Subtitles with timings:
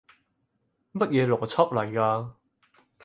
[0.93, 2.31] 乜嘢邏輯嚟㗎？